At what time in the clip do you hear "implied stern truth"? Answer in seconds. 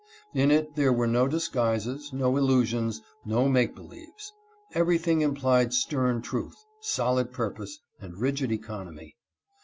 5.21-6.65